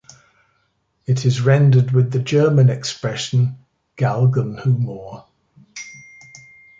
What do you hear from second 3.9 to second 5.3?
"Galgenhumor".